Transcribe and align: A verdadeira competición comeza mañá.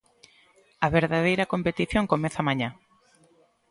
A 0.85 0.87
verdadeira 0.97 1.49
competición 1.53 2.03
comeza 2.11 2.41
mañá. 2.47 2.69